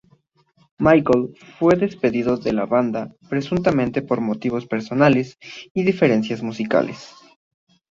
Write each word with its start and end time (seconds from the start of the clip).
Michael 0.79 1.35
fue 1.59 1.75
despedido 1.75 2.35
de 2.37 2.53
la 2.53 2.65
banda 2.65 3.13
presuntamente 3.29 4.01
por 4.01 4.19
motivos 4.19 4.65
personales 4.65 5.37
y 5.75 5.83
diferencias 5.83 6.41
musicales. 6.41 7.13